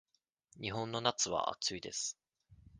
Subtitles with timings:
[0.59, 2.17] 日本の夏は暑いです。